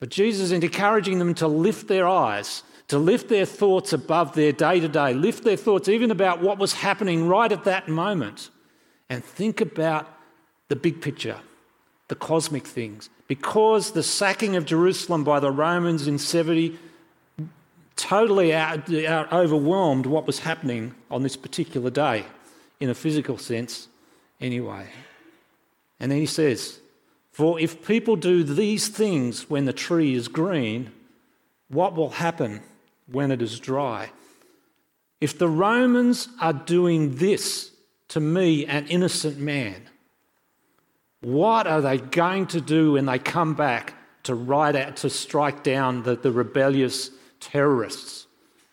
But 0.00 0.10
Jesus 0.10 0.46
is 0.46 0.52
encouraging 0.52 1.18
them 1.18 1.34
to 1.34 1.48
lift 1.48 1.86
their 1.86 2.06
eyes, 2.06 2.62
to 2.88 2.98
lift 2.98 3.28
their 3.28 3.44
thoughts 3.44 3.92
above 3.92 4.34
their 4.34 4.52
day 4.52 4.80
to 4.80 4.88
day, 4.88 5.14
lift 5.14 5.44
their 5.44 5.56
thoughts 5.56 5.88
even 5.88 6.10
about 6.10 6.40
what 6.40 6.58
was 6.58 6.72
happening 6.74 7.28
right 7.28 7.52
at 7.52 7.64
that 7.64 7.88
moment, 7.88 8.50
and 9.08 9.24
think 9.24 9.60
about 9.60 10.08
the 10.68 10.76
big 10.76 11.00
picture, 11.00 11.38
the 12.08 12.14
cosmic 12.14 12.66
things 12.66 13.10
because 13.28 13.92
the 13.92 14.02
sacking 14.02 14.56
of 14.56 14.64
Jerusalem 14.64 15.22
by 15.22 15.38
the 15.38 15.52
Romans 15.52 16.08
in 16.08 16.18
70 16.18 16.76
totally 17.94 18.54
out, 18.54 18.92
out 19.04 19.32
overwhelmed 19.32 20.06
what 20.06 20.26
was 20.26 20.40
happening 20.40 20.94
on 21.10 21.22
this 21.22 21.36
particular 21.36 21.90
day, 21.90 22.24
in 22.80 22.88
a 22.88 22.94
physical 22.94 23.36
sense, 23.36 23.88
anyway. 24.40 24.86
And 26.00 26.10
then 26.10 26.18
he 26.18 26.26
says, 26.26 26.80
For 27.32 27.60
if 27.60 27.86
people 27.86 28.16
do 28.16 28.42
these 28.42 28.88
things 28.88 29.50
when 29.50 29.66
the 29.66 29.72
tree 29.72 30.14
is 30.14 30.28
green, 30.28 30.90
what 31.68 31.94
will 31.94 32.10
happen 32.10 32.62
when 33.10 33.30
it 33.30 33.42
is 33.42 33.58
dry? 33.58 34.10
If 35.20 35.38
the 35.38 35.48
Romans 35.48 36.28
are 36.40 36.52
doing 36.52 37.16
this 37.16 37.72
to 38.08 38.20
me, 38.20 38.66
an 38.66 38.86
innocent 38.86 39.38
man, 39.38 39.88
what 41.20 41.66
are 41.66 41.80
they 41.80 41.98
going 41.98 42.46
to 42.48 42.60
do 42.60 42.92
when 42.92 43.06
they 43.06 43.18
come 43.18 43.54
back 43.54 43.94
to 44.24 44.34
ride 44.34 44.76
out 44.76 44.96
to 44.96 45.10
strike 45.10 45.62
down 45.62 46.02
the, 46.04 46.16
the 46.16 46.30
rebellious 46.30 47.10
terrorists 47.40 48.26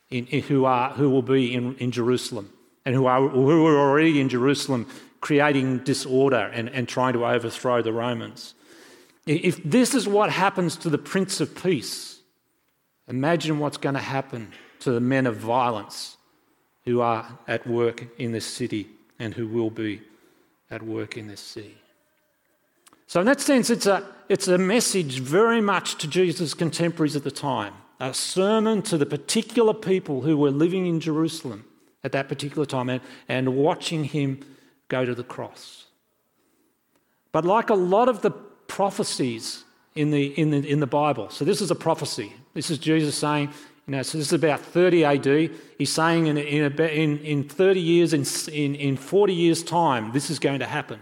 in, 0.10 0.28
in, 0.28 0.44
who, 0.44 0.66
are, 0.66 0.92
who 0.92 1.10
will 1.10 1.22
be 1.22 1.54
in, 1.54 1.76
in 1.76 1.92
Jerusalem 1.92 2.52
and 2.86 2.94
who 2.94 3.08
are, 3.08 3.28
who 3.28 3.66
are 3.66 3.78
already 3.78 4.20
in 4.22 4.30
Jerusalem 4.30 4.88
creating 5.22 5.80
disorder 5.80 6.52
and, 6.54 6.70
and 6.70 6.88
trying 6.88 7.14
to 7.14 7.26
overthrow 7.26 7.82
the 7.82 7.94
Romans? 7.94 8.54
If 9.26 9.64
this 9.64 9.96
is 9.96 10.08
what 10.08 10.30
happens 10.30 10.78
to 10.78 10.90
the 10.90 11.00
Prince 11.00 11.42
of 11.42 11.56
Peace, 11.56 12.15
imagine 13.08 13.60
what's 13.60 13.78
going 13.78 13.96
to 13.96 14.02
happen 14.02 14.52
to 14.80 14.92
the 14.92 15.00
men 15.00 15.28
of 15.28 15.38
violence 15.38 16.18
who 16.86 17.02
are 17.02 17.38
at 17.48 17.66
work 17.68 18.06
in 18.20 18.32
this 18.32 18.46
city 18.46 18.88
and 19.20 19.34
who 19.34 19.48
will 19.48 19.70
be 19.70 20.02
at 20.70 20.82
work 20.82 21.18
in 21.18 21.28
this 21.28 21.42
city. 21.42 21.78
So, 23.08 23.20
in 23.20 23.26
that 23.28 23.42
sense, 23.42 23.70
it's 23.70 23.86
a, 23.86 24.08
it's 24.30 24.48
a 24.48 24.58
message 24.58 25.20
very 25.20 25.62
much 25.62 25.98
to 26.00 26.08
Jesus' 26.08 26.54
contemporaries 26.54 27.16
at 27.16 27.24
the 27.24 27.32
time, 27.32 27.74
a 28.00 28.14
sermon 28.14 28.82
to 28.84 28.98
the 28.98 29.06
particular 29.06 29.74
people 29.74 30.22
who 30.22 30.38
were 30.38 30.52
living 30.52 30.88
in 30.88 31.00
Jerusalem 31.00 31.66
at 32.04 32.12
that 32.14 32.28
particular 32.28 32.66
time 32.66 32.90
and, 32.90 33.02
and 33.28 33.56
watching 33.56 34.06
him 34.06 34.40
go 34.88 35.06
to 35.06 35.14
the 35.14 35.24
cross. 35.24 35.86
But, 37.32 37.46
like 37.46 37.70
a 37.70 37.76
lot 37.76 38.10
of 38.10 38.22
the 38.22 38.32
prophecies 38.32 39.65
in 39.96 40.12
the, 40.12 40.28
in 40.40 40.52
the, 40.52 40.70
in 40.70 40.80
the 40.80 40.88
Bible, 40.88 41.30
so 41.30 41.46
this 41.46 41.62
is 41.62 41.72
a 41.72 41.76
prophecy. 41.76 42.34
This 42.54 42.70
is 42.70 42.78
Jesus 42.78 43.16
saying, 43.16 43.50
you 43.88 43.92
know, 43.92 44.02
so 44.02 44.18
this 44.18 44.28
is 44.28 44.34
about 44.34 44.60
30 44.60 45.06
AD. 45.06 45.52
He's 45.78 45.92
saying 45.92 46.28
in, 46.28 46.38
in, 46.38 46.80
in, 46.80 47.18
in 47.20 47.44
30 47.44 47.80
years, 47.80 48.14
in, 48.14 48.26
in, 48.54 48.76
in 48.76 48.98
40 48.98 49.34
years' 49.34 49.64
time, 49.64 50.12
this 50.12 50.30
is 50.30 50.40
going 50.40 50.60
to 50.60 50.66
happen. 50.66 51.00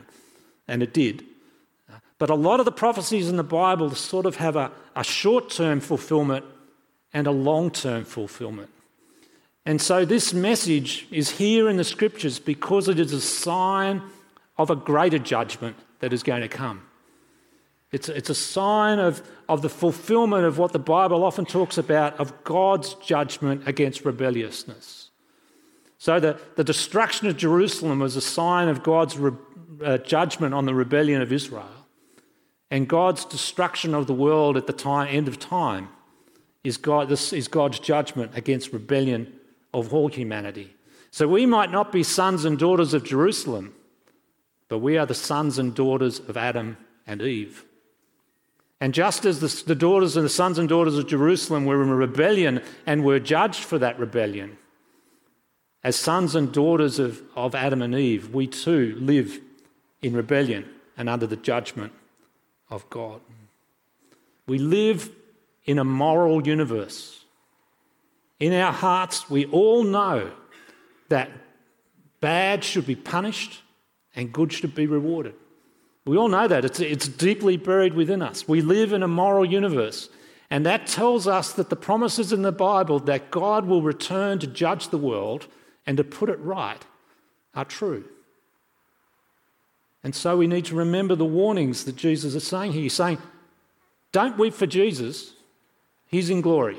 And 0.68 0.84
it 0.84 0.94
did. 0.94 1.26
But 2.20 2.30
a 2.30 2.36
lot 2.36 2.60
of 2.60 2.66
the 2.66 2.72
prophecies 2.72 3.30
in 3.30 3.38
the 3.38 3.44
Bible 3.44 3.94
sort 3.96 4.26
of 4.26 4.38
have 4.38 4.56
a, 4.56 4.72
a 4.96 5.04
short 5.04 5.50
term 5.50 5.80
fulfillment 5.80 6.46
and 7.14 7.28
a 7.28 7.32
long 7.32 7.72
term 7.72 8.06
fulfillment. 8.06 8.70
And 9.66 9.82
so 9.82 10.04
this 10.04 10.34
message 10.34 11.08
is 11.10 11.32
here 11.32 11.70
in 11.70 11.78
the 11.78 11.84
scriptures 11.84 12.40
because 12.40 12.90
it 12.90 13.00
is 13.00 13.14
a 13.14 13.22
sign 13.22 14.02
of 14.58 14.70
a 14.70 14.76
greater 14.76 15.20
judgment 15.20 15.76
that 16.00 16.12
is 16.12 16.22
going 16.24 16.42
to 16.42 16.50
come. 16.50 16.84
It's, 17.94 18.10
it's 18.10 18.32
a 18.32 18.36
sign 18.36 18.98
of, 18.98 19.22
of 19.48 19.62
the 19.62 19.70
fulfillment 19.70 20.46
of 20.46 20.58
what 20.58 20.74
the 20.74 20.80
Bible 20.80 21.24
often 21.24 21.46
talks 21.46 21.78
about 21.78 22.20
of 22.20 22.44
God's 22.44 22.96
judgment 22.96 23.68
against 23.68 24.04
rebelliousness. 24.04 25.12
So 26.00 26.20
the, 26.20 26.40
the 26.56 26.64
destruction 26.64 27.28
of 27.28 27.38
Jerusalem 27.38 28.00
was 28.00 28.16
a 28.16 28.22
sign 28.22 28.68
of 28.68 28.82
God's 28.82 29.16
re, 29.18 29.32
uh, 29.86 30.00
judgment 30.00 30.56
on 30.56 30.66
the 30.66 30.74
rebellion 30.74 31.22
of 31.22 31.32
Israel. 31.32 31.70
And 32.72 32.90
God's 32.90 33.26
destruction 33.26 33.94
of 33.94 34.08
the 34.08 34.14
world 34.16 34.58
at 34.58 34.66
the 34.66 34.74
time, 34.74 35.08
end 35.16 35.28
of 35.28 35.38
time 35.38 35.90
is, 36.64 36.78
God, 36.78 37.10
this 37.10 37.32
is 37.32 37.48
God's 37.48 37.78
judgment 37.78 38.32
against 38.36 38.74
rebellion 38.74 39.32
of 39.72 39.94
all 39.94 40.08
humanity. 40.08 40.76
So 41.12 41.28
we 41.28 41.46
might 41.46 41.72
not 41.72 41.92
be 41.92 42.02
sons 42.02 42.44
and 42.44 42.58
daughters 42.58 42.96
of 42.96 43.04
Jerusalem, 43.04 43.76
but 44.68 44.80
we 44.80 44.98
are 44.98 45.06
the 45.06 45.14
sons 45.14 45.60
and 45.60 45.76
daughters 45.76 46.18
of 46.18 46.38
Adam 46.38 46.78
and 47.06 47.22
Eve. 47.22 47.66
And 48.84 48.94
just 48.94 49.24
as 49.24 49.40
the, 49.40 49.63
the 49.66 49.75
daughters 49.75 50.18
and 50.18 50.25
the 50.25 50.30
sons 50.30 50.60
and 50.60 50.68
daughters 50.68 50.98
of 50.98 51.08
Jerusalem 51.08 51.63
were 51.63 51.82
in 51.82 51.88
a 51.88 51.96
rebellion 51.96 52.62
and 52.86 53.06
were 53.06 53.18
judged 53.18 53.63
for 53.63 53.80
that 53.80 53.98
rebellion, 53.98 54.58
as 55.86 55.96
sons 55.96 56.36
and 56.36 56.52
daughters 56.52 57.00
of, 57.00 57.22
of 57.34 57.56
Adam 57.56 57.82
and 57.82 57.96
Eve, 57.96 58.34
we 58.34 58.46
too 58.46 58.98
live 59.00 59.40
in 60.02 60.13
rebellion 60.13 60.70
and 60.98 61.08
under 61.08 61.25
the 61.25 61.38
judgment 61.38 61.94
of 62.70 62.90
God. 62.90 63.22
We 64.48 64.58
live 64.58 65.10
in 65.63 65.80
a 65.80 65.86
moral 65.86 66.46
universe. 66.46 67.24
In 68.42 68.52
our 68.52 68.74
hearts, 68.74 69.30
we 69.30 69.46
all 69.46 69.86
know 69.86 70.30
that 71.08 71.32
bad 72.20 72.66
should 72.66 72.86
be 72.86 72.98
punished 72.98 73.62
and 74.13 74.34
good 74.34 74.52
should 74.52 74.75
be 74.75 74.88
rewarded. 74.88 75.36
We 76.06 76.18
all 76.18 76.28
know 76.28 76.48
that. 76.48 76.66
It's, 76.66 76.80
it's 76.80 77.08
deeply 77.08 77.58
buried 77.58 77.94
within 77.94 78.22
us. 78.22 78.48
We 78.48 78.62
live 78.62 78.92
in 78.92 79.04
a 79.04 79.08
moral 79.08 79.46
universe. 79.46 80.10
And 80.50 80.66
that 80.66 80.86
tells 80.86 81.28
us 81.28 81.54
that 81.54 81.70
the 81.70 81.76
promises 81.76 82.34
in 82.34 82.42
the 82.42 82.52
Bible 82.52 83.00
that 83.00 83.32
God 83.32 83.66
will 83.66 83.82
return 83.82 84.40
to 84.40 84.48
judge 84.48 84.90
the 84.90 84.98
world 84.98 85.48
and 85.88 85.98
to 85.98 86.04
put 86.04 86.30
it 86.30 86.40
right 86.40 86.84
are 87.56 87.66
true. 87.66 88.04
And 90.04 90.14
so 90.14 90.36
we 90.36 90.48
need 90.48 90.66
to 90.66 90.76
remember 90.76 91.16
the 91.16 91.26
warnings 91.26 91.86
that 91.86 91.96
Jesus 91.96 92.36
is 92.36 92.46
saying 92.46 92.74
here. 92.74 92.82
He's 92.82 92.94
saying, 92.94 93.20
don't 94.12 94.38
weep 94.38 94.54
for 94.54 94.68
Jesus, 94.68 95.34
he's 96.08 96.30
in 96.30 96.42
glory. 96.42 96.78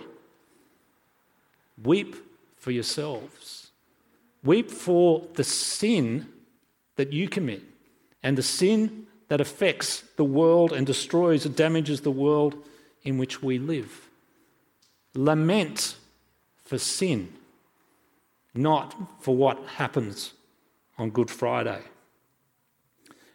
Weep 1.83 2.15
for 2.57 2.71
yourselves. 2.71 3.71
Weep 4.45 4.71
for 4.71 5.27
the 5.35 5.43
sin 5.43 6.29
that 6.97 7.13
you 7.13 7.29
commit 7.29 7.63
and 8.23 8.39
the 8.39 8.43
sin 8.43 9.04
that 9.29 9.41
affects 9.41 10.03
the 10.17 10.25
world 10.25 10.73
and 10.73 10.87
destroys 10.87 11.47
and 11.47 11.57
damages 11.57 12.01
the 12.03 12.11
world 12.11 12.55
in 13.03 13.19
which 13.19 13.43
we 13.43 13.59
live. 13.59 14.09
Lament 15.15 15.97
for 16.65 16.79
sin, 16.79 17.33
not 18.55 18.95
for 19.21 19.37
what 19.37 19.59
happens 19.77 20.33
on 20.99 21.11
Good 21.11 21.31
Friday. 21.31 21.83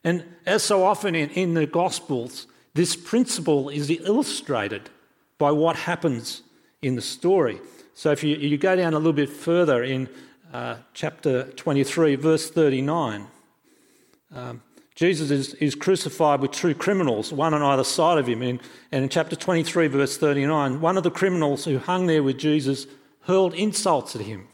And 0.04 0.24
as 0.46 0.64
so 0.64 0.84
often 0.84 1.16
in, 1.16 1.30
in 1.32 1.54
the 1.54 1.66
Gospels, 1.66 2.48
this 2.74 2.96
principle 2.96 3.70
is 3.70 3.90
illustrated 3.90 4.90
by 5.38 5.52
what 5.52 5.76
happens 5.76 6.44
in 6.82 6.96
the 6.96 7.02
story. 7.02 7.60
So 7.94 8.12
if 8.12 8.24
you, 8.24 8.36
you 8.38 8.58
go 8.58 8.76
down 8.76 8.94
a 8.94 8.98
little 8.98 9.14
bit 9.14 9.30
further 9.30 9.84
in 9.84 10.08
uh, 10.54 10.78
chapter 10.94 11.44
23, 11.44 12.16
verse 12.16 12.50
39, 12.50 13.28
um, 14.34 14.62
Jesus 15.00 15.32
is, 15.32 15.54
is, 15.54 15.76
crucified 15.76 16.42
with 16.42 16.52
two 16.52 16.76
criminals, 16.76 17.32
one 17.32 17.54
on 17.54 17.62
either 17.62 17.86
side 17.86 18.18
of 18.18 18.28
him. 18.28 18.42
And, 18.42 18.60
and 18.92 19.04
in 19.04 19.10
chapter 19.10 19.34
23, 19.34 19.88
verse 19.88 20.18
39, 20.18 20.82
one 20.82 20.98
of 20.98 21.04
the 21.04 21.10
criminals 21.10 21.64
who 21.64 21.78
hung 21.78 22.08
there 22.08 22.22
with 22.22 22.38
Jesus 22.38 22.86
hurled 23.22 23.54
insults 23.54 24.14
at 24.18 24.24
him. 24.24 24.50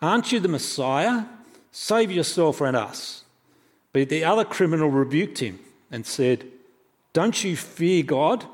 Aren't 0.00 0.32
you 0.32 0.40
the 0.40 0.48
Messiah? 0.48 1.26
Save 1.72 2.10
yourself 2.10 2.62
and 2.62 2.74
us. 2.74 3.24
But 3.92 4.08
the 4.08 4.24
other 4.24 4.46
criminal 4.46 4.88
rebuked 4.88 5.40
him 5.40 5.58
and 5.90 6.06
said, 6.06 6.46
Don't 7.12 7.44
you 7.44 7.54
fear 7.54 8.02
God? 8.02 8.46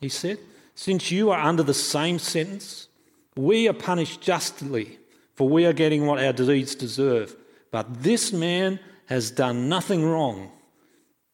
He 0.00 0.08
said, 0.08 0.38
Since 0.74 1.10
you 1.10 1.30
are 1.32 1.40
under 1.40 1.62
the 1.62 1.74
same 1.74 2.18
sentence, 2.18 2.88
we 3.36 3.68
are 3.68 3.74
punished 3.74 4.22
justly, 4.22 5.00
for 5.34 5.46
we 5.50 5.66
are 5.66 5.74
getting 5.74 6.06
what 6.06 6.18
our 6.18 6.32
deeds 6.32 6.74
deserve. 6.74 7.36
But 7.70 8.02
this 8.02 8.32
man 8.32 8.80
has 9.08 9.30
done 9.30 9.68
nothing 9.70 10.04
wrong. 10.04 10.50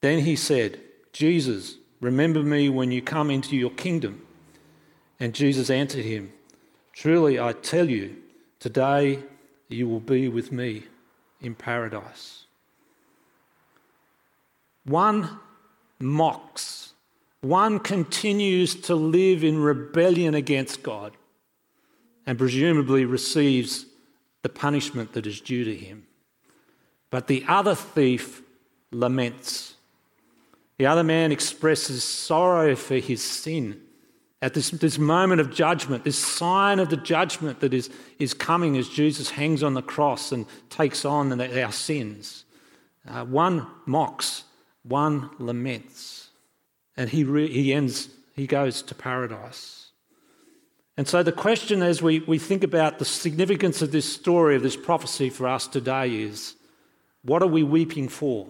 Then 0.00 0.20
he 0.20 0.36
said, 0.36 0.80
Jesus, 1.12 1.74
remember 2.00 2.42
me 2.42 2.68
when 2.68 2.92
you 2.92 3.02
come 3.02 3.30
into 3.30 3.56
your 3.56 3.70
kingdom. 3.70 4.24
And 5.18 5.34
Jesus 5.34 5.70
answered 5.70 6.04
him, 6.04 6.32
Truly 6.92 7.40
I 7.40 7.52
tell 7.52 7.90
you, 7.90 8.16
today 8.60 9.24
you 9.68 9.88
will 9.88 10.00
be 10.00 10.28
with 10.28 10.52
me 10.52 10.84
in 11.40 11.56
paradise. 11.56 12.44
One 14.84 15.40
mocks, 15.98 16.92
one 17.40 17.80
continues 17.80 18.76
to 18.82 18.94
live 18.94 19.42
in 19.42 19.60
rebellion 19.60 20.34
against 20.34 20.84
God 20.84 21.16
and 22.24 22.38
presumably 22.38 23.04
receives 23.04 23.86
the 24.42 24.48
punishment 24.48 25.12
that 25.14 25.26
is 25.26 25.40
due 25.40 25.64
to 25.64 25.74
him. 25.74 26.06
But 27.14 27.28
the 27.28 27.44
other 27.46 27.76
thief 27.76 28.42
laments. 28.90 29.74
The 30.78 30.86
other 30.86 31.04
man 31.04 31.30
expresses 31.30 32.02
sorrow 32.02 32.74
for 32.74 32.96
his 32.96 33.22
sin 33.22 33.80
at 34.42 34.52
this, 34.52 34.70
this 34.70 34.98
moment 34.98 35.40
of 35.40 35.54
judgment, 35.54 36.02
this 36.02 36.18
sign 36.18 36.80
of 36.80 36.88
the 36.88 36.96
judgment 36.96 37.60
that 37.60 37.72
is, 37.72 37.88
is 38.18 38.34
coming 38.34 38.76
as 38.76 38.88
Jesus 38.88 39.30
hangs 39.30 39.62
on 39.62 39.74
the 39.74 39.80
cross 39.80 40.32
and 40.32 40.44
takes 40.70 41.04
on 41.04 41.40
our 41.40 41.70
sins. 41.70 42.46
Uh, 43.06 43.24
one 43.24 43.64
mocks, 43.86 44.42
one 44.82 45.30
laments, 45.38 46.30
and 46.96 47.08
he, 47.08 47.22
re- 47.22 47.46
he 47.46 47.72
ends, 47.72 48.08
he 48.34 48.48
goes 48.48 48.82
to 48.82 48.94
paradise. 48.96 49.92
And 50.96 51.06
so, 51.06 51.22
the 51.22 51.30
question 51.30 51.80
as 51.80 52.02
we, 52.02 52.18
we 52.26 52.40
think 52.40 52.64
about 52.64 52.98
the 52.98 53.04
significance 53.04 53.82
of 53.82 53.92
this 53.92 54.12
story, 54.12 54.56
of 54.56 54.64
this 54.64 54.76
prophecy 54.76 55.30
for 55.30 55.46
us 55.46 55.68
today 55.68 56.12
is 56.12 56.56
what 57.24 57.42
are 57.42 57.48
we 57.48 57.62
weeping 57.62 58.08
for? 58.08 58.46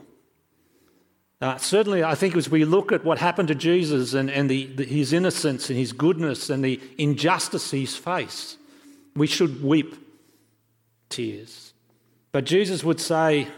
Uh, 1.40 1.56
certainly, 1.58 2.02
I 2.02 2.14
think 2.14 2.36
as 2.36 2.48
we 2.48 2.64
look 2.64 2.92
at 2.92 3.04
what 3.04 3.18
happened 3.18 3.48
to 3.48 3.54
Jesus 3.54 4.14
and, 4.14 4.30
and 4.30 4.48
the, 4.48 4.66
the, 4.66 4.84
his 4.84 5.12
innocence 5.12 5.68
and 5.68 5.78
his 5.78 5.92
goodness 5.92 6.48
and 6.48 6.64
the 6.64 6.80
injustice 6.96 7.70
he's 7.70 7.96
faced, 7.96 8.56
we 9.14 9.26
should 9.26 9.62
weep 9.62 9.94
tears. 11.08 11.74
But 12.32 12.44
Jesus 12.44 12.82
would 12.82 13.00
say, 13.00 13.48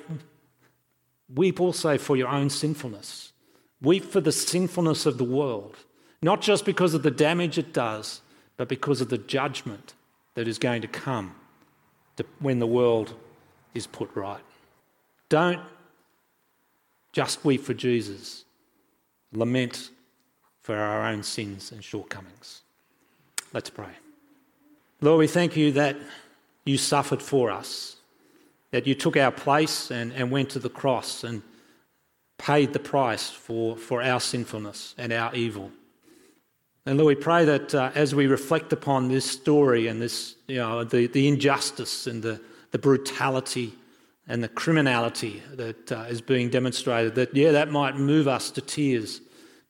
Weep 1.34 1.60
also 1.60 1.98
for 1.98 2.16
your 2.16 2.28
own 2.28 2.50
sinfulness. 2.50 3.32
Weep 3.80 4.04
for 4.04 4.20
the 4.20 4.32
sinfulness 4.32 5.06
of 5.06 5.18
the 5.18 5.24
world, 5.24 5.76
not 6.22 6.40
just 6.40 6.64
because 6.64 6.94
of 6.94 7.02
the 7.02 7.10
damage 7.10 7.58
it 7.58 7.72
does, 7.72 8.20
but 8.56 8.68
because 8.68 9.00
of 9.00 9.08
the 9.08 9.18
judgment 9.18 9.94
that 10.34 10.48
is 10.48 10.58
going 10.58 10.82
to 10.82 10.88
come 10.88 11.34
to 12.16 12.24
when 12.38 12.58
the 12.58 12.66
world 12.66 13.14
is 13.74 13.86
put 13.86 14.10
right. 14.14 14.40
Don't 15.28 15.60
just 17.12 17.44
weep 17.44 17.62
for 17.62 17.74
Jesus. 17.74 18.44
Lament 19.32 19.90
for 20.62 20.76
our 20.76 21.08
own 21.08 21.22
sins 21.22 21.72
and 21.72 21.82
shortcomings. 21.82 22.62
Let's 23.52 23.70
pray. 23.70 23.90
Lord, 25.00 25.18
we 25.18 25.26
thank 25.26 25.56
you 25.56 25.72
that 25.72 25.96
you 26.64 26.78
suffered 26.78 27.22
for 27.22 27.50
us, 27.50 27.96
that 28.70 28.86
you 28.86 28.94
took 28.94 29.16
our 29.16 29.30
place 29.30 29.90
and, 29.90 30.12
and 30.12 30.30
went 30.30 30.50
to 30.50 30.58
the 30.58 30.68
cross 30.68 31.22
and 31.24 31.42
paid 32.38 32.72
the 32.72 32.78
price 32.78 33.30
for, 33.30 33.76
for 33.76 34.02
our 34.02 34.20
sinfulness 34.20 34.94
and 34.98 35.12
our 35.12 35.34
evil. 35.34 35.70
And 36.84 36.98
Lord, 36.98 37.16
we 37.16 37.22
pray 37.22 37.44
that 37.44 37.74
uh, 37.74 37.90
as 37.94 38.14
we 38.14 38.26
reflect 38.26 38.72
upon 38.72 39.08
this 39.08 39.24
story 39.24 39.88
and 39.88 40.00
this, 40.00 40.36
you 40.46 40.56
know, 40.56 40.84
the, 40.84 41.06
the 41.08 41.26
injustice 41.26 42.06
and 42.06 42.22
the, 42.22 42.40
the 42.70 42.78
brutality 42.78 43.72
and 44.28 44.42
the 44.42 44.48
criminality 44.48 45.42
that 45.52 45.92
uh, 45.92 46.06
is 46.08 46.20
being 46.20 46.50
demonstrated, 46.50 47.14
that, 47.14 47.34
yeah, 47.34 47.52
that 47.52 47.70
might 47.70 47.96
move 47.96 48.26
us 48.26 48.50
to 48.52 48.60
tears. 48.60 49.20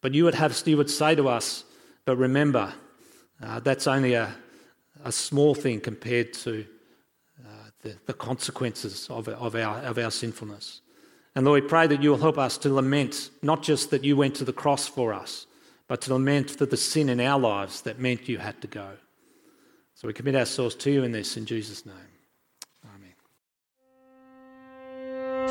But 0.00 0.14
you 0.14 0.24
would, 0.24 0.34
have, 0.34 0.60
you 0.66 0.76
would 0.76 0.90
say 0.90 1.14
to 1.14 1.28
us, 1.28 1.64
but 2.04 2.16
remember, 2.16 2.72
uh, 3.42 3.60
that's 3.60 3.86
only 3.86 4.14
a, 4.14 4.34
a 5.04 5.12
small 5.12 5.54
thing 5.54 5.80
compared 5.80 6.32
to 6.32 6.64
uh, 7.44 7.50
the, 7.82 7.96
the, 8.06 8.14
consequences 8.14 9.08
of, 9.10 9.28
of, 9.28 9.54
our, 9.54 9.78
of 9.78 9.98
our 9.98 10.10
sinfulness. 10.10 10.80
And 11.34 11.44
Lord, 11.44 11.62
we 11.62 11.68
pray 11.68 11.86
that 11.86 12.02
you 12.02 12.10
will 12.10 12.18
help 12.18 12.38
us 12.38 12.56
to 12.58 12.72
lament, 12.72 13.30
not 13.42 13.62
just 13.62 13.90
that 13.90 14.04
you 14.04 14.16
went 14.16 14.36
to 14.36 14.44
the 14.44 14.54
cross 14.54 14.86
for 14.86 15.12
us, 15.12 15.46
but 15.86 16.00
to 16.02 16.14
lament 16.14 16.50
for 16.50 16.64
the 16.64 16.78
sin 16.78 17.10
in 17.10 17.20
our 17.20 17.38
lives 17.38 17.82
that 17.82 17.98
meant 17.98 18.28
you 18.28 18.38
had 18.38 18.60
to 18.62 18.68
go. 18.68 18.88
So 19.94 20.08
we 20.08 20.14
commit 20.14 20.34
ourselves 20.34 20.74
to 20.76 20.90
you 20.90 21.04
in 21.04 21.12
this 21.12 21.36
in 21.36 21.44
Jesus' 21.44 21.84
name. 21.84 22.15